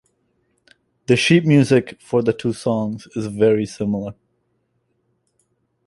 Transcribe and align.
The 1.05 1.15
sheet 1.15 1.45
music 1.45 2.01
for 2.01 2.23
the 2.23 2.33
two 2.33 2.53
songs 2.53 3.07
is 3.15 3.27
very 3.27 3.67
similar. 3.67 4.15